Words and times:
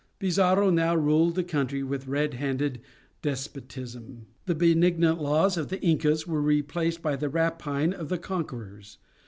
Pizarro 0.17 0.71
now 0.71 0.95
ruled 0.95 1.35
the 1.35 1.43
country 1.43 1.83
with 1.83 2.07
red 2.07 2.33
handed 2.33 2.81
despotism. 3.21 4.25
The 4.47 4.55
benignant 4.55 5.21
laws 5.21 5.57
of 5.57 5.69
the 5.69 5.79
Incas 5.83 6.25
were 6.25 6.41
replaced 6.41 7.03
by 7.03 7.15
the 7.15 7.29
rapine 7.29 7.93
of 7.93 8.09
the 8.09 8.17
conquerors. 8.17 8.97